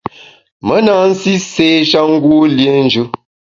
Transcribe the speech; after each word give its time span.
Me 0.65 0.75
na 0.85 0.93
nsi 1.09 1.33
séé-sha 1.51 2.01
ngu 2.13 2.35
liénjù. 2.57 3.03